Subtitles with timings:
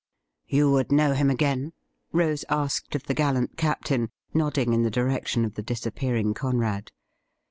[0.47, 1.73] 'You would know him again.'''
[2.11, 6.91] Rose asked of the gallant Captain, nodding in the direction of the disappearing Conrad.